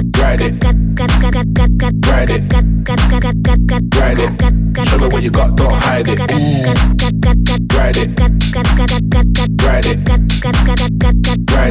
Ride 0.00 0.40
it. 0.40 0.64
Ride 2.06 2.30
it. 4.20 4.40
Show 4.84 4.98
me 4.98 5.08
what 5.08 5.22
you 5.22 5.30
got, 5.30 5.54
don't 5.56 5.72
hide 5.74 6.08
it. 6.08 6.18
Ride 6.18 6.30
it. 6.30 6.40
Ride 7.76 7.96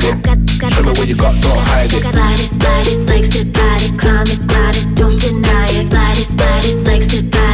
it. 0.06 0.70
Show 0.70 0.84
me 0.84 0.92
what 0.92 1.08
you 1.08 1.16
got, 1.16 1.42
don't 1.42 1.58
hide 1.58 1.92
it. 1.92 2.06
It, 2.06 2.88
it, 2.88 3.10
likes 3.10 3.30
to 3.30 3.40
ride 3.60 3.82
it, 3.82 3.98
climb 3.98 4.28
it, 4.28 4.40
ride 4.52 4.76
it, 4.76 4.96
don't 4.96 5.20
deny 5.20 5.66
it. 5.70 5.92
Ride 5.92 6.20
it, 6.20 6.30
ride 6.40 6.66
it, 6.66 6.86
likes 6.86 7.08
to 7.08 7.24
ride 7.24 7.46
it, 7.46 7.49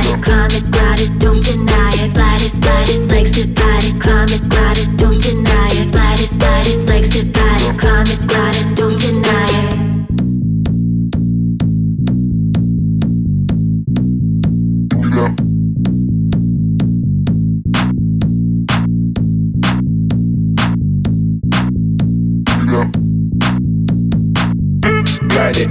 ride 25.45 25.57
it, 25.57 25.69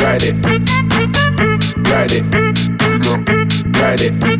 ride 0.00 0.22
it, 0.22 0.46
ride 1.88 2.12
it, 2.12 2.24
ride 3.80 4.00
it, 4.00 4.31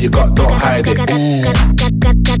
you 0.00 0.08
got, 0.08 0.34
don't 0.34 0.50
hide 0.50 0.86
it. 0.86 0.96
Ride 0.98 2.39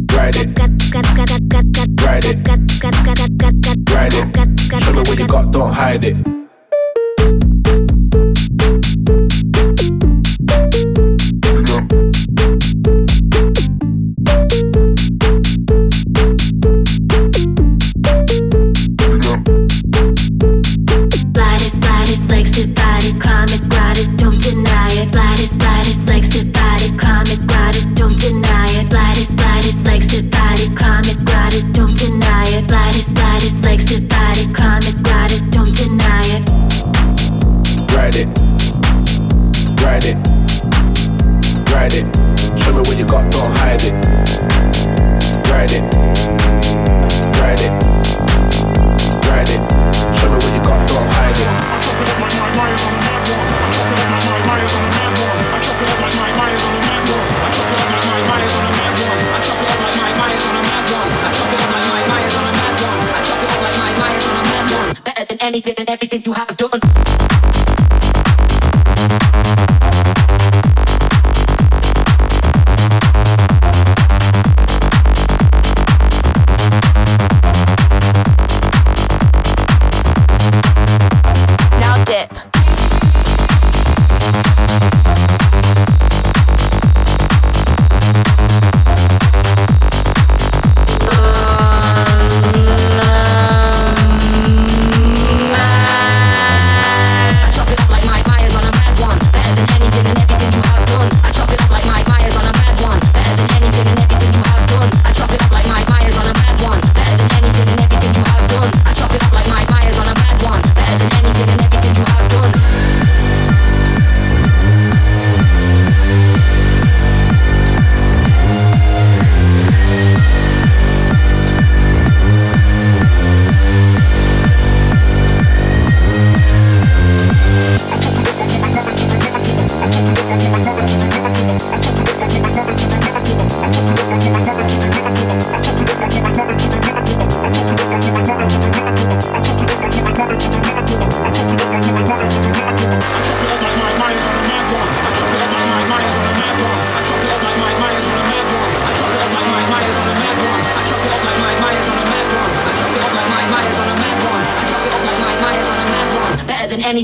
And 65.68 65.90
everything 65.90 66.22
you 66.24 66.32
have 66.32 66.49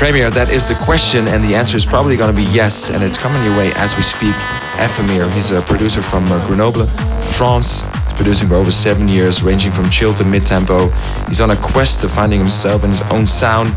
Premiere? 0.00 0.30
That 0.30 0.48
is 0.48 0.66
the 0.66 0.74
question, 0.76 1.28
and 1.28 1.44
the 1.44 1.54
answer 1.54 1.76
is 1.76 1.84
probably 1.84 2.16
going 2.16 2.34
to 2.34 2.36
be 2.36 2.48
yes, 2.54 2.88
and 2.88 3.04
it's 3.04 3.18
coming 3.18 3.44
your 3.44 3.54
way 3.54 3.70
as 3.74 3.96
we 3.96 4.02
speak. 4.02 4.34
Ephemere, 4.80 5.28
he's 5.28 5.50
a 5.50 5.60
producer 5.60 6.00
from 6.00 6.24
uh, 6.32 6.40
Grenoble, 6.46 6.86
France. 7.20 7.82
He's 7.82 8.14
producing 8.14 8.48
for 8.48 8.54
over 8.54 8.70
seven 8.70 9.08
years, 9.08 9.42
ranging 9.42 9.72
from 9.72 9.90
chill 9.90 10.14
to 10.14 10.24
mid-tempo. 10.24 10.88
He's 11.28 11.42
on 11.42 11.50
a 11.50 11.56
quest 11.56 12.00
to 12.00 12.08
finding 12.08 12.38
himself 12.38 12.82
and 12.82 12.90
his 12.90 13.02
own 13.12 13.26
sound. 13.26 13.74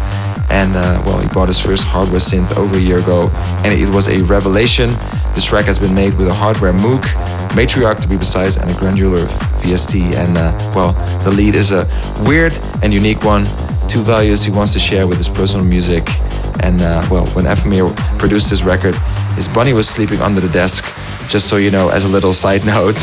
And 0.49 0.78
uh, 0.78 1.03
well, 1.05 1.19
he 1.19 1.28
bought 1.28 1.49
his 1.49 1.59
first 1.59 1.84
hardware 1.84 2.21
synth 2.21 2.55
over 2.55 2.78
a 2.78 2.80
year 2.80 2.99
ago, 2.99 3.30
and 3.65 3.78
it 3.78 3.93
was 3.93 4.07
a 4.07 4.21
revelation. 4.21 4.91
This 5.34 5.43
track 5.43 5.65
has 5.65 5.78
been 5.78 5.93
made 5.93 6.13
with 6.17 6.30
a 6.30 6.34
hardware 6.34 6.71
Moog, 6.71 7.03
Matriarch 7.49 7.99
to 7.99 8.07
be 8.07 8.15
precise, 8.15 8.55
and 8.55 8.71
a 8.71 8.74
granular 8.76 9.26
VST. 9.59 10.13
And 10.13 10.38
uh, 10.38 10.53
well, 10.74 10.93
the 11.26 11.32
lead 11.32 11.53
is 11.53 11.74
a 11.74 11.86
weird 12.26 12.57
and 12.82 12.93
unique 12.93 13.26
one 13.26 13.45
two 13.93 14.01
values 14.01 14.43
he 14.43 14.51
wants 14.51 14.73
to 14.73 14.79
share 14.79 15.05
with 15.05 15.19
his 15.19 15.29
personal 15.29 15.63
music. 15.63 16.03
And 16.61 16.81
uh, 16.81 17.07
well, 17.11 17.27
when 17.35 17.45
Ephemere 17.45 17.87
produced 18.17 18.49
his 18.49 18.63
record, 18.63 18.95
his 19.35 19.47
bunny 19.47 19.71
was 19.71 19.87
sleeping 19.87 20.19
under 20.19 20.41
the 20.41 20.49
desk, 20.49 20.83
just 21.29 21.47
so 21.47 21.57
you 21.57 21.69
know, 21.69 21.89
as 21.89 22.03
a 22.03 22.09
little 22.09 22.33
side 22.33 22.65
note. 22.75 22.97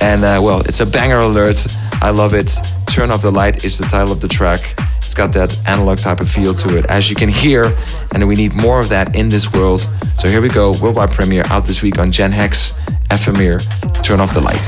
and 0.00 0.24
uh, 0.24 0.40
well, 0.42 0.62
it's 0.62 0.80
a 0.80 0.86
banger 0.86 1.18
alert. 1.18 1.64
I 2.02 2.10
love 2.10 2.34
it. 2.34 2.50
Turn 2.88 3.12
Off 3.12 3.22
the 3.22 3.30
Light 3.30 3.64
is 3.64 3.78
the 3.78 3.86
title 3.86 4.10
of 4.10 4.20
the 4.20 4.26
track. 4.26 4.74
It's 4.98 5.14
got 5.14 5.32
that 5.34 5.56
analog 5.68 5.98
type 5.98 6.18
of 6.18 6.28
feel 6.28 6.54
to 6.54 6.76
it, 6.76 6.86
as 6.86 7.08
you 7.08 7.14
can 7.14 7.28
hear, 7.28 7.72
and 8.12 8.26
we 8.26 8.34
need 8.34 8.52
more 8.52 8.80
of 8.80 8.88
that 8.88 9.14
in 9.14 9.28
this 9.28 9.52
world. 9.52 9.86
So 10.18 10.28
here 10.28 10.40
we 10.40 10.48
go, 10.48 10.72
worldwide 10.82 11.12
premiere 11.12 11.44
out 11.46 11.66
this 11.66 11.84
week 11.84 12.00
on 12.00 12.10
Gen 12.10 12.32
Hex, 12.32 12.72
Ephemere, 13.12 13.60
Turn 14.02 14.18
Off 14.18 14.34
the 14.34 14.40
Light. 14.40 14.58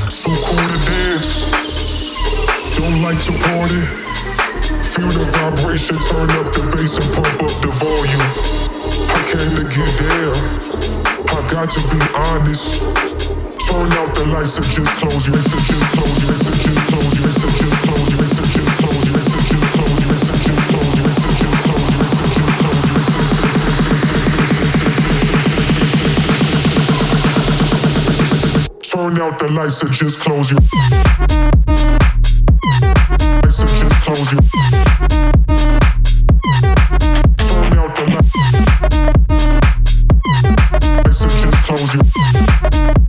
Don't 2.77 3.03
like 3.03 3.21
to 3.25 3.33
party. 3.43 4.08
Feel 4.89 5.13
the 5.13 5.21
vibration, 5.31 5.99
turn 6.01 6.31
up 6.41 6.49
the 6.57 6.65
bass 6.73 6.97
and 6.97 7.07
pump 7.13 7.45
up 7.45 7.55
the 7.61 7.69
volume. 7.77 8.25
I 9.13 9.21
came 9.29 9.53
to 9.55 9.65
get 9.69 9.93
there. 10.01 10.33
I 11.29 11.45
got 11.53 11.69
to 11.77 11.81
be 11.93 12.01
honest. 12.17 12.81
Turn 13.69 13.93
out 14.01 14.11
the 14.17 14.25
lights 14.33 14.57
and 14.59 14.67
just 14.67 14.89
close 14.97 15.29
your 15.29 15.37
eyes 15.37 15.53
and 15.53 15.61
just 15.61 15.85
close 15.93 16.19
your 16.25 16.33
eyes 16.33 16.49
and 16.49 16.57
just 16.57 16.83
close 16.89 17.21
your 17.21 17.29
eyes 17.29 17.45
and 17.45 17.53
just 17.53 17.79
close 17.85 18.09
your 18.09 18.25
eyes 18.25 18.33
and 18.33 18.49
just 18.49 18.73
close 18.81 19.05
your 19.05 19.13
eyes 19.13 19.29
and 19.29 19.45
just 19.45 19.69
close 19.77 20.01
your 20.01 20.17
eyes 20.17 20.25
and 20.25 20.41
just 20.41 20.57
close 20.73 20.97
your 20.97 21.07
eyes 21.07 21.21
and 21.21 21.37
just 21.39 21.63
close 21.69 21.85
your 21.85 22.09
eyes 22.09 22.25
and 22.25 22.33
just 22.33 22.59
close 22.59 22.89
your 22.89 22.89
eyes 22.89 22.89
and 22.89 23.13
just 23.13 23.29
close 23.29 23.53
your 23.53 23.53
eyes. 28.73 28.89
Turn 28.89 29.21
out 29.21 29.37
the 29.39 29.53
lights 29.53 29.85
and 29.85 29.93
just 29.93 30.17
close 30.25 30.49
your 30.51 30.65
I 34.01 34.15
suggest 41.11 41.95
you. 41.95 43.08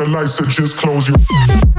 the 0.00 0.10
lights 0.12 0.40
are 0.40 0.46
just 0.46 0.78
close 0.78 1.08
your 1.08 1.69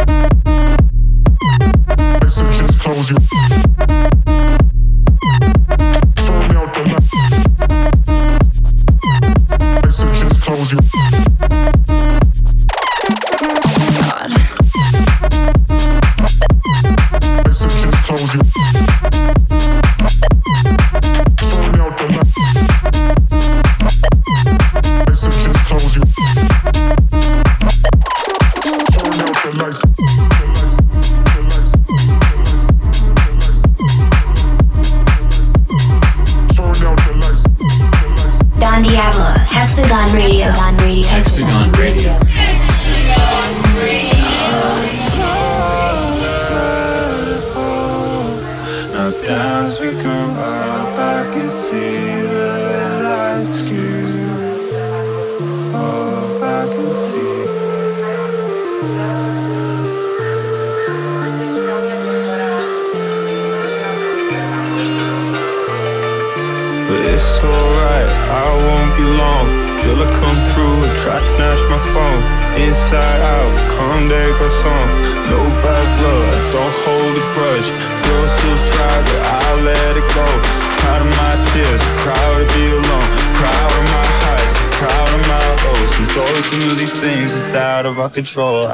control 88.12 88.68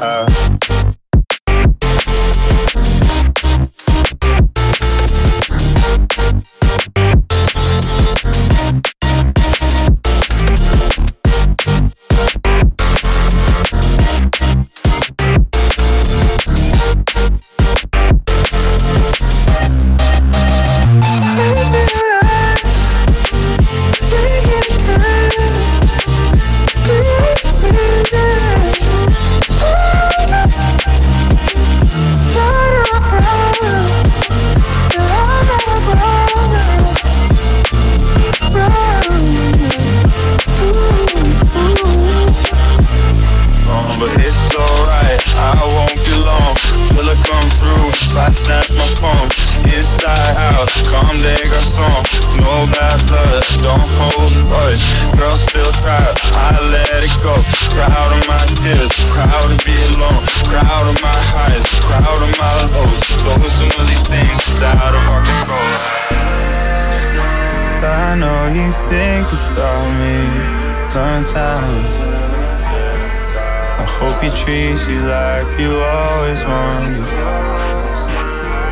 you 74.88 75.00
like 75.06 75.58
you 75.58 75.74
always 75.74 76.44
wanted. 76.44 77.06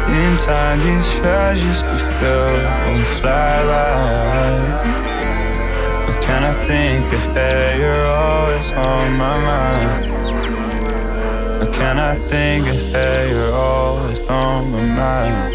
In 0.09 0.37
time, 0.39 0.79
these 0.81 1.09
treasures 1.17 1.83
fly 3.21 3.65
by. 3.65 4.77
But 6.07 6.23
can 6.23 6.45
I 6.45 6.53
think? 6.67 7.13
You're 7.81 8.07
always 8.07 8.73
on 8.73 9.13
my 9.17 9.37
mind. 9.49 10.11
But 11.61 11.73
can 11.75 11.99
I 11.99 12.15
think? 12.15 12.67
You're 12.67 13.53
always 13.53 14.21
on 14.21 14.71
my 14.71 14.81
mind. 14.97 15.53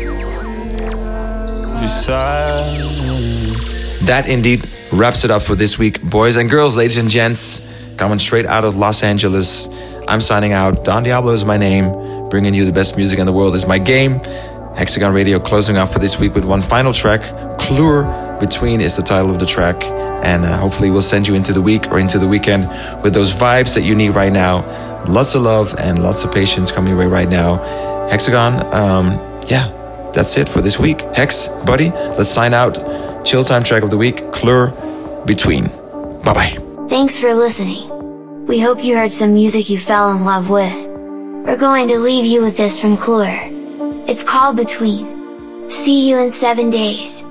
That 4.06 4.28
indeed 4.28 4.66
wraps 4.92 5.24
it 5.24 5.32
up 5.32 5.42
for 5.44 5.56
this 5.56 5.78
week, 5.78 6.02
boys 6.02 6.36
and 6.38 6.50
girls, 6.50 6.76
ladies 6.76 6.98
and 6.98 7.10
gents. 7.10 7.68
Coming 7.98 8.20
straight 8.20 8.48
out 8.48 8.66
of 8.66 8.76
Los 8.78 9.04
Angeles, 9.04 9.68
I'm 10.08 10.22
signing 10.22 10.54
out. 10.54 10.84
Don 10.84 11.04
Diablo 11.04 11.32
is 11.34 11.46
my 11.46 11.58
name. 11.58 12.30
Bringing 12.30 12.54
you 12.54 12.66
the 12.66 12.72
best 12.72 12.98
music 12.98 13.20
in 13.20 13.26
the 13.26 13.34
world 13.34 13.56
is 13.56 13.68
my 13.68 13.78
game. 13.78 14.20
Hexagon 14.76 15.14
Radio 15.14 15.40
closing 15.40 15.78
out 15.78 15.92
for 15.92 16.00
this 16.00 16.20
week 16.20 16.34
with 16.34 16.46
one 16.46 16.62
final 16.62 16.94
track. 16.94 17.22
Klur 17.60 18.40
Between 18.40 18.82
is 18.82 18.96
the 18.96 19.04
title 19.04 19.32
of 19.32 19.40
the 19.40 19.46
track. 19.46 19.84
And 20.24 20.46
uh, 20.46 20.58
hopefully, 20.58 20.92
we'll 20.92 21.02
send 21.02 21.28
you 21.28 21.36
into 21.36 21.52
the 21.52 21.62
week 21.62 21.88
or 21.88 22.00
into 22.00 22.20
the 22.20 22.28
weekend 22.28 22.68
with 23.04 23.14
those 23.14 23.34
vibes 23.34 23.74
that 23.76 23.82
you 23.82 23.96
need 23.96 24.10
right 24.10 24.32
now. 24.32 24.62
Lots 25.06 25.34
of 25.36 25.42
love 25.42 25.76
and 25.80 26.02
lots 26.02 26.24
of 26.24 26.32
patience 26.32 26.72
coming 26.72 26.90
your 26.90 27.00
way 27.00 27.08
right 27.08 27.28
now. 27.28 27.58
Hexagon, 28.10 28.62
um, 28.74 29.08
yeah, 29.48 29.72
that's 30.14 30.38
it 30.38 30.48
for 30.48 30.62
this 30.62 30.80
week. 30.80 31.02
Hex, 31.16 31.48
buddy, 31.66 31.90
let's 31.90 32.30
sign 32.30 32.54
out. 32.54 32.76
Chill 33.26 33.44
time 33.44 33.64
track 33.64 33.84
of 33.84 33.90
the 33.90 33.98
week, 33.98 34.18
Klur 34.32 34.72
Between. 35.26 35.66
Bye 36.24 36.34
bye. 36.34 36.88
Thanks 36.88 37.20
for 37.20 37.34
listening. 37.34 37.91
We 38.52 38.60
hope 38.60 38.84
you 38.84 38.98
heard 38.98 39.14
some 39.14 39.34
music 39.34 39.70
you 39.70 39.80
fell 39.80 40.12
in 40.12 40.26
love 40.26 40.50
with. 40.50 40.76
We're 41.46 41.56
going 41.56 41.88
to 41.88 41.98
leave 41.98 42.26
you 42.26 42.42
with 42.42 42.58
this 42.58 42.78
from 42.78 42.98
Klur. 42.98 43.34
It's 44.10 44.26
called 44.26 44.58
Between. 44.58 45.08
See 45.72 46.10
you 46.10 46.18
in 46.18 46.30
seven 46.30 46.70
days. 46.70 47.24